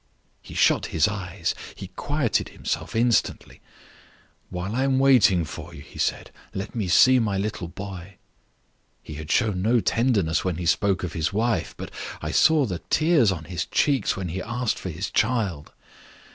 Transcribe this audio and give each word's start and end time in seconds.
He 0.41 0.55
shut 0.55 0.87
his 0.87 1.07
eyes; 1.07 1.53
he 1.75 1.89
quieted 1.89 2.49
himself 2.49 2.95
instantly. 2.95 3.61
'While 4.49 4.75
I 4.75 4.83
am 4.83 4.97
waiting 4.97 5.45
for 5.45 5.75
you,' 5.75 5.83
he 5.83 5.99
said, 5.99 6.31
'let 6.55 6.73
me 6.73 6.87
see 6.87 7.19
my 7.19 7.37
little 7.37 7.67
boy.' 7.67 8.17
He 9.03 9.13
had 9.13 9.29
shown 9.29 9.61
no 9.61 9.79
tenderness 9.79 10.43
when 10.43 10.55
he 10.57 10.65
spoke 10.65 11.03
of 11.03 11.13
his 11.13 11.31
wife, 11.31 11.75
but 11.77 11.91
I 12.19 12.31
saw 12.31 12.65
the 12.65 12.79
tears 12.89 13.31
on 13.31 13.43
his 13.43 13.67
cheeks 13.67 14.17
when 14.17 14.29
he 14.29 14.41
asked 14.41 14.79
for 14.79 14.89
his 14.89 15.11
child. 15.11 15.71